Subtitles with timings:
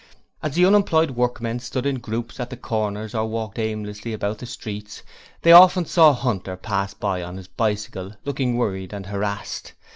[0.41, 4.47] As the unemployed workmen stood in groups at the corners or walked aimlessly about the
[4.47, 5.03] streets,
[5.43, 9.73] they often saw Hunter pass by on his bicycle, looking worried and harassed.